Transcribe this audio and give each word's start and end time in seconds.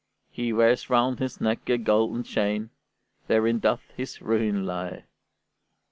He 0.31 0.51
wears 0.51 0.89
round 0.89 1.19
his 1.19 1.39
neck 1.39 1.69
a 1.69 1.77
golden 1.77 2.23
chain; 2.23 2.71
Therein 3.27 3.59
doth 3.59 3.91
his 3.95 4.19
ruin 4.19 4.65
lie." 4.65 5.03